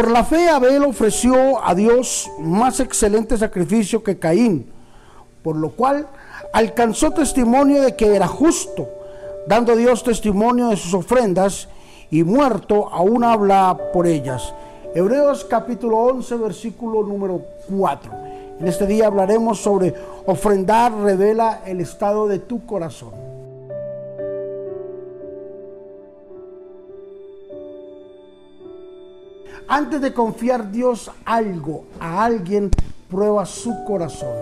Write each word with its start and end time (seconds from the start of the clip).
Por 0.00 0.12
la 0.12 0.24
fe 0.24 0.48
Abel 0.48 0.82
ofreció 0.84 1.62
a 1.62 1.74
Dios 1.74 2.30
más 2.38 2.80
excelente 2.80 3.36
sacrificio 3.36 4.02
que 4.02 4.18
Caín, 4.18 4.72
por 5.42 5.56
lo 5.56 5.72
cual 5.72 6.06
alcanzó 6.54 7.10
testimonio 7.10 7.82
de 7.82 7.94
que 7.94 8.16
era 8.16 8.26
justo, 8.26 8.88
dando 9.46 9.76
Dios 9.76 10.02
testimonio 10.02 10.68
de 10.68 10.78
sus 10.78 10.94
ofrendas 10.94 11.68
y 12.10 12.24
muerto 12.24 12.88
aún 12.90 13.24
habla 13.24 13.76
por 13.92 14.06
ellas. 14.06 14.54
Hebreos 14.94 15.44
capítulo 15.44 15.98
11, 15.98 16.34
versículo 16.36 17.02
número 17.02 17.42
4. 17.68 18.10
En 18.58 18.68
este 18.68 18.86
día 18.86 19.06
hablaremos 19.06 19.60
sobre 19.60 19.94
ofrendar 20.24 20.94
revela 20.94 21.60
el 21.66 21.78
estado 21.78 22.26
de 22.26 22.38
tu 22.38 22.64
corazón. 22.64 23.29
Antes 29.68 30.00
de 30.00 30.12
confiar 30.12 30.70
Dios 30.70 31.10
algo 31.24 31.84
a 31.98 32.24
alguien, 32.24 32.70
prueba 33.08 33.46
su 33.46 33.84
corazón. 33.84 34.36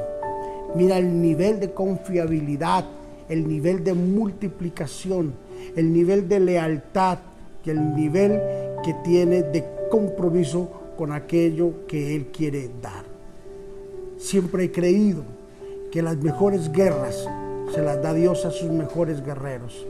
Mira 0.75 0.99
el 0.99 1.21
nivel 1.21 1.61
de 1.61 1.73
confiabilidad, 1.73 2.85
el 3.29 3.47
nivel 3.47 3.85
de 3.85 3.95
multiplicación, 3.95 5.35
el 5.77 5.93
nivel 5.93 6.29
de 6.29 6.41
lealtad 6.41 7.19
y 7.65 7.71
el 7.71 7.95
nivel 7.95 8.41
que 8.85 8.95
tiene 9.05 9.43
de 9.43 9.65
compromiso 9.91 10.69
con 10.97 11.13
aquello 11.13 11.87
que 11.87 12.15
Él 12.15 12.27
quiere 12.27 12.71
dar. 12.83 13.05
Siempre 14.19 14.65
he 14.65 14.73
creído 14.73 15.23
que 15.91 16.03
las 16.03 16.17
mejores 16.17 16.71
guerras 16.73 17.29
se 17.75 17.83
las 17.83 18.03
da 18.03 18.13
Dios 18.15 18.45
a 18.45 18.51
sus 18.51 18.71
mejores 18.71 19.25
guerreros 19.25 19.87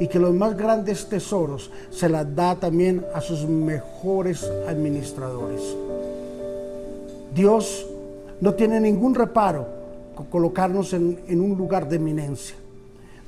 y 0.00 0.06
que 0.06 0.18
los 0.18 0.34
más 0.34 0.56
grandes 0.56 1.08
tesoros 1.08 1.70
se 1.90 2.08
las 2.08 2.34
da 2.34 2.54
también 2.56 3.04
a 3.14 3.20
sus 3.20 3.44
mejores 3.46 4.44
administradores. 4.68 5.62
Dios 7.34 7.86
no 8.40 8.54
tiene 8.54 8.80
ningún 8.80 9.14
reparo 9.14 9.66
con 10.14 10.26
colocarnos 10.26 10.92
en, 10.92 11.40
un 11.40 11.56
lugar 11.56 11.88
de 11.88 11.96
eminencia. 11.96 12.56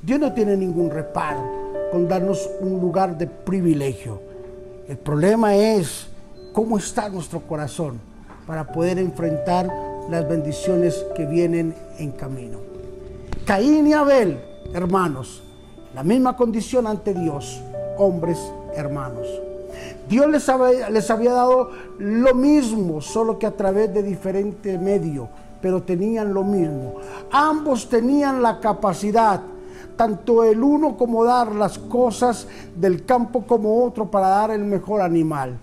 Dios 0.01 0.19
no 0.19 0.33
tiene 0.33 0.57
ningún 0.57 0.89
reparo 0.89 1.89
con 1.91 2.07
darnos 2.07 2.49
un 2.59 2.79
lugar 2.79 3.17
de 3.17 3.27
privilegio. 3.27 4.19
El 4.87 4.97
problema 4.97 5.55
es 5.55 6.07
cómo 6.53 6.77
está 6.77 7.09
nuestro 7.09 7.41
corazón 7.41 7.99
para 8.47 8.67
poder 8.67 8.97
enfrentar 8.99 9.69
las 10.09 10.27
bendiciones 10.27 11.05
que 11.15 11.25
vienen 11.25 11.73
en 11.99 12.11
camino. 12.11 12.57
Caín 13.45 13.87
y 13.87 13.93
Abel, 13.93 14.39
hermanos, 14.73 15.43
la 15.93 16.03
misma 16.03 16.35
condición 16.35 16.87
ante 16.87 17.13
Dios, 17.13 17.61
hombres 17.97 18.37
hermanos. 18.75 19.27
Dios 20.07 20.27
les 20.29 20.47
había, 20.49 20.89
les 20.89 21.09
había 21.09 21.33
dado 21.33 21.71
lo 21.99 22.33
mismo, 22.33 23.01
solo 23.01 23.37
que 23.39 23.45
a 23.45 23.55
través 23.55 23.93
de 23.93 24.03
diferentes 24.03 24.79
medios, 24.79 25.27
pero 25.61 25.83
tenían 25.83 26.33
lo 26.33 26.43
mismo. 26.43 26.95
Ambos 27.31 27.87
tenían 27.87 28.41
la 28.41 28.59
capacidad, 28.59 29.41
tanto 29.95 30.43
el 30.43 30.61
uno 30.61 30.97
como 30.97 31.23
dar 31.23 31.53
las 31.53 31.77
cosas 31.77 32.47
del 32.75 33.05
campo 33.05 33.45
como 33.45 33.83
otro 33.83 34.09
para 34.09 34.27
dar 34.29 34.51
el 34.51 34.63
mejor 34.63 35.01
animal. 35.01 35.57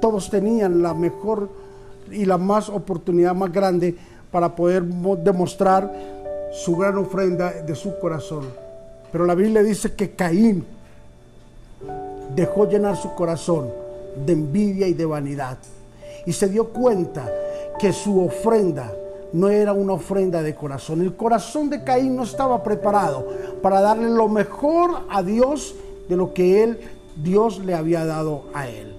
Todos 0.00 0.30
tenían 0.30 0.82
la 0.82 0.94
mejor 0.94 1.48
y 2.10 2.24
la 2.24 2.38
más 2.38 2.68
oportunidad 2.68 3.34
más 3.34 3.52
grande 3.52 3.96
para 4.30 4.54
poder 4.54 4.84
demostrar 4.84 5.92
su 6.52 6.76
gran 6.76 6.96
ofrenda 6.98 7.52
de 7.52 7.74
su 7.74 7.98
corazón. 7.98 8.69
Pero 9.12 9.24
la 9.24 9.34
Biblia 9.34 9.62
dice 9.62 9.94
que 9.94 10.12
Caín 10.12 10.64
dejó 12.34 12.68
llenar 12.68 12.96
su 12.96 13.14
corazón 13.14 13.70
de 14.24 14.32
envidia 14.32 14.86
y 14.86 14.94
de 14.94 15.04
vanidad. 15.04 15.58
Y 16.26 16.32
se 16.32 16.48
dio 16.48 16.68
cuenta 16.68 17.28
que 17.78 17.92
su 17.92 18.22
ofrenda 18.22 18.92
no 19.32 19.48
era 19.48 19.72
una 19.72 19.94
ofrenda 19.94 20.42
de 20.42 20.54
corazón. 20.54 21.00
El 21.00 21.16
corazón 21.16 21.70
de 21.70 21.82
Caín 21.82 22.16
no 22.16 22.24
estaba 22.24 22.62
preparado 22.62 23.26
para 23.62 23.80
darle 23.80 24.10
lo 24.10 24.28
mejor 24.28 25.02
a 25.08 25.22
Dios 25.22 25.74
de 26.08 26.16
lo 26.16 26.34
que 26.34 26.62
él, 26.62 26.80
Dios 27.16 27.58
le 27.60 27.74
había 27.74 28.04
dado 28.04 28.44
a 28.54 28.68
él. 28.68 28.96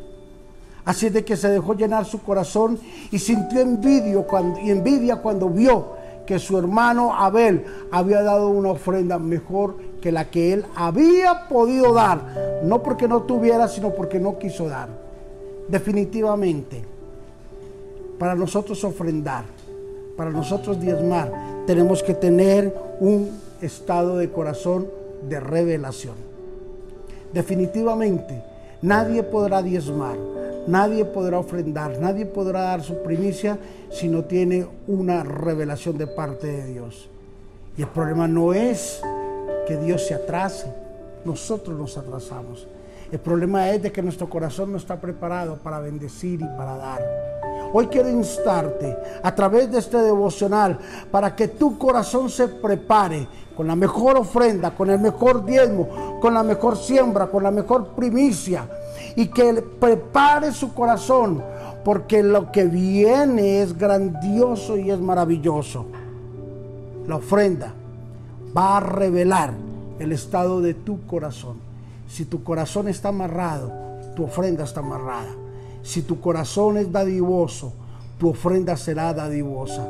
Así 0.83 1.09
de 1.09 1.23
que 1.23 1.37
se 1.37 1.49
dejó 1.49 1.73
llenar 1.73 2.05
su 2.05 2.21
corazón 2.23 2.79
y 3.11 3.19
sintió 3.19 3.59
envidia 3.59 4.21
cuando, 4.23 4.59
y 4.59 4.71
envidia 4.71 5.17
cuando 5.17 5.49
vio 5.49 6.00
que 6.25 6.39
su 6.39 6.57
hermano 6.57 7.13
Abel 7.13 7.65
había 7.91 8.21
dado 8.21 8.49
una 8.49 8.69
ofrenda 8.71 9.19
mejor 9.19 9.75
que 10.01 10.11
la 10.11 10.29
que 10.29 10.53
él 10.53 10.65
había 10.75 11.47
podido 11.47 11.93
dar, 11.93 12.61
no 12.63 12.81
porque 12.81 13.07
no 13.07 13.23
tuviera, 13.23 13.67
sino 13.67 13.91
porque 13.91 14.19
no 14.19 14.37
quiso 14.39 14.67
dar. 14.67 14.89
Definitivamente, 15.67 16.83
para 18.17 18.35
nosotros 18.35 18.83
ofrendar, 18.83 19.45
para 20.17 20.31
nosotros 20.31 20.79
diezmar, 20.79 21.31
tenemos 21.65 22.03
que 22.03 22.13
tener 22.13 22.75
un 22.99 23.29
estado 23.61 24.17
de 24.17 24.29
corazón 24.31 24.87
de 25.27 25.39
revelación. 25.39 26.15
Definitivamente, 27.33 28.43
nadie 28.81 29.23
podrá 29.23 29.61
diezmar, 29.61 30.17
Nadie 30.67 31.05
podrá 31.05 31.39
ofrendar, 31.39 31.97
nadie 31.99 32.25
podrá 32.25 32.61
dar 32.61 32.83
su 32.83 33.01
primicia 33.01 33.57
si 33.89 34.07
no 34.07 34.25
tiene 34.25 34.67
una 34.87 35.23
revelación 35.23 35.97
de 35.97 36.05
parte 36.05 36.47
de 36.47 36.65
Dios. 36.65 37.09
Y 37.77 37.81
el 37.81 37.87
problema 37.87 38.27
no 38.27 38.53
es 38.53 39.01
que 39.67 39.77
Dios 39.77 40.05
se 40.05 40.13
atrase, 40.13 40.71
nosotros 41.25 41.77
nos 41.77 41.97
atrasamos. 41.97 42.67
El 43.11 43.19
problema 43.19 43.69
es 43.71 43.81
de 43.81 43.91
que 43.91 44.03
nuestro 44.03 44.29
corazón 44.29 44.71
no 44.71 44.77
está 44.77 45.01
preparado 45.01 45.57
para 45.57 45.79
bendecir 45.79 46.41
y 46.41 46.57
para 46.57 46.77
dar. 46.77 47.01
Hoy 47.73 47.87
quiero 47.87 48.09
instarte 48.09 48.95
a 49.23 49.33
través 49.33 49.71
de 49.71 49.79
este 49.79 49.97
devocional 49.97 50.77
para 51.09 51.35
que 51.35 51.47
tu 51.47 51.77
corazón 51.77 52.29
se 52.29 52.47
prepare 52.47 53.27
con 53.55 53.65
la 53.65 53.75
mejor 53.75 54.17
ofrenda, 54.17 54.71
con 54.71 54.89
el 54.89 54.99
mejor 54.99 55.43
diezmo, 55.45 56.19
con 56.21 56.33
la 56.33 56.43
mejor 56.43 56.77
siembra, 56.77 57.27
con 57.27 57.43
la 57.43 57.51
mejor 57.51 57.87
primicia 57.95 58.67
y 59.15 59.27
que 59.27 59.61
prepare 59.79 60.51
su 60.51 60.73
corazón 60.73 61.43
porque 61.83 62.21
lo 62.23 62.51
que 62.51 62.65
viene 62.65 63.61
es 63.61 63.77
grandioso 63.77 64.77
y 64.77 64.91
es 64.91 64.99
maravilloso. 64.99 65.85
La 67.07 67.15
ofrenda 67.15 67.73
va 68.55 68.77
a 68.77 68.79
revelar 68.79 69.53
el 69.99 70.11
estado 70.11 70.61
de 70.61 70.73
tu 70.73 71.05
corazón. 71.05 71.57
Si 72.07 72.25
tu 72.25 72.43
corazón 72.43 72.87
está 72.87 73.09
amarrado, 73.09 73.71
tu 74.15 74.23
ofrenda 74.23 74.63
está 74.63 74.81
amarrada. 74.81 75.31
Si 75.81 76.03
tu 76.03 76.19
corazón 76.19 76.77
es 76.77 76.91
dadivoso, 76.91 77.73
tu 78.19 78.29
ofrenda 78.29 78.77
será 78.77 79.13
dadivosa. 79.13 79.87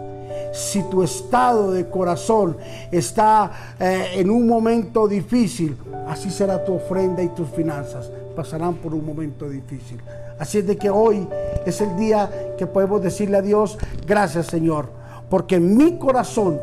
Si 0.54 0.84
tu 0.84 1.04
estado 1.04 1.72
de 1.72 1.90
corazón 1.90 2.58
está 2.92 3.76
eh, 3.80 4.12
en 4.16 4.30
un 4.30 4.48
momento 4.48 5.08
difícil, 5.08 5.78
así 6.08 6.30
será 6.30 6.64
tu 6.64 6.76
ofrenda 6.76 7.24
y 7.24 7.30
tus 7.30 7.50
finanzas 7.50 8.10
pasarán 8.42 8.74
por 8.74 8.96
un 8.96 9.06
momento 9.06 9.48
difícil. 9.48 10.02
Así 10.40 10.58
es 10.58 10.66
de 10.66 10.76
que 10.76 10.90
hoy 10.90 11.28
es 11.64 11.80
el 11.80 11.96
día 11.96 12.56
que 12.58 12.66
podemos 12.66 13.00
decirle 13.00 13.38
a 13.38 13.42
Dios, 13.44 13.78
gracias 14.08 14.48
Señor, 14.48 14.90
porque 15.30 15.60
mi 15.60 16.00
corazón 16.00 16.60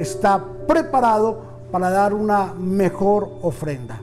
está 0.00 0.42
preparado 0.66 1.42
para 1.70 1.90
dar 1.90 2.14
una 2.14 2.54
mejor 2.54 3.28
ofrenda. 3.42 4.00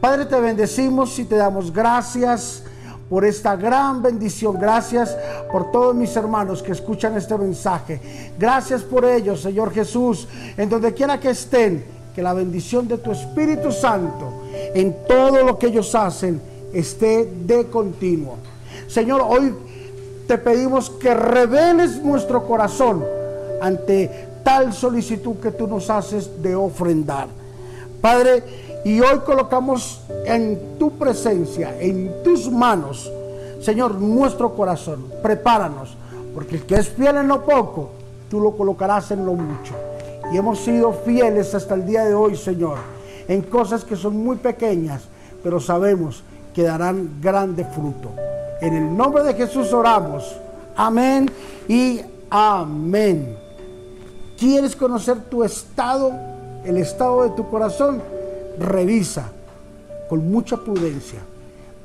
Padre, 0.00 0.26
te 0.26 0.40
bendecimos 0.40 1.16
y 1.20 1.26
te 1.26 1.36
damos 1.36 1.72
gracias 1.72 2.64
por 3.08 3.24
esta 3.24 3.54
gran 3.54 4.02
bendición. 4.02 4.58
Gracias 4.58 5.16
por 5.52 5.70
todos 5.70 5.94
mis 5.94 6.16
hermanos 6.16 6.60
que 6.60 6.72
escuchan 6.72 7.16
este 7.16 7.38
mensaje. 7.38 8.32
Gracias 8.36 8.82
por 8.82 9.04
ellos, 9.04 9.42
Señor 9.42 9.72
Jesús, 9.72 10.26
en 10.56 10.68
donde 10.68 10.92
quiera 10.92 11.20
que 11.20 11.30
estén, 11.30 11.84
que 12.16 12.20
la 12.20 12.34
bendición 12.34 12.88
de 12.88 12.98
tu 12.98 13.12
Espíritu 13.12 13.70
Santo 13.70 14.37
en 14.74 14.96
todo 15.06 15.44
lo 15.44 15.58
que 15.58 15.68
ellos 15.68 15.94
hacen 15.94 16.40
esté 16.72 17.24
de 17.24 17.66
continuo. 17.66 18.36
Señor, 18.86 19.22
hoy 19.26 19.54
te 20.26 20.38
pedimos 20.38 20.90
que 20.90 21.14
reveles 21.14 22.02
nuestro 22.02 22.46
corazón 22.46 23.04
ante 23.60 24.28
tal 24.44 24.72
solicitud 24.72 25.36
que 25.36 25.50
tú 25.50 25.66
nos 25.66 25.90
haces 25.90 26.42
de 26.42 26.54
ofrendar. 26.54 27.28
Padre, 28.00 28.42
y 28.84 29.00
hoy 29.00 29.18
colocamos 29.24 30.02
en 30.24 30.78
tu 30.78 30.92
presencia, 30.92 31.76
en 31.80 32.22
tus 32.22 32.50
manos, 32.50 33.10
Señor, 33.60 33.96
nuestro 33.96 34.54
corazón. 34.54 35.06
Prepáranos, 35.22 35.96
porque 36.34 36.56
el 36.56 36.62
que 36.62 36.76
es 36.76 36.88
fiel 36.88 37.16
en 37.16 37.28
lo 37.28 37.44
poco, 37.44 37.90
tú 38.30 38.40
lo 38.40 38.56
colocarás 38.56 39.10
en 39.10 39.26
lo 39.26 39.32
mucho. 39.32 39.74
Y 40.32 40.36
hemos 40.36 40.60
sido 40.60 40.92
fieles 40.92 41.54
hasta 41.54 41.74
el 41.74 41.86
día 41.86 42.04
de 42.04 42.14
hoy, 42.14 42.36
Señor 42.36 42.97
en 43.28 43.42
cosas 43.42 43.84
que 43.84 43.94
son 43.94 44.16
muy 44.16 44.36
pequeñas, 44.36 45.02
pero 45.42 45.60
sabemos 45.60 46.22
que 46.54 46.62
darán 46.62 47.20
grande 47.20 47.64
fruto. 47.64 48.10
En 48.60 48.74
el 48.74 48.96
nombre 48.96 49.22
de 49.22 49.34
Jesús 49.34 49.72
oramos. 49.72 50.34
Amén 50.74 51.30
y 51.68 52.00
amén. 52.30 53.36
¿Quieres 54.38 54.74
conocer 54.74 55.20
tu 55.30 55.44
estado, 55.44 56.12
el 56.64 56.78
estado 56.78 57.24
de 57.24 57.30
tu 57.30 57.48
corazón? 57.48 58.00
Revisa 58.58 59.30
con 60.08 60.30
mucha 60.30 60.56
prudencia, 60.56 61.20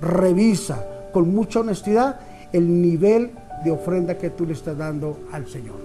revisa 0.01 0.83
con 1.11 1.33
mucha 1.33 1.59
honestidad 1.59 2.19
el 2.51 2.81
nivel 2.81 3.31
de 3.63 3.71
ofrenda 3.71 4.17
que 4.17 4.29
tú 4.29 4.45
le 4.45 4.53
estás 4.53 4.77
dando 4.77 5.19
al 5.31 5.47
Señor. 5.47 5.75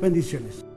Bendiciones. 0.00 0.67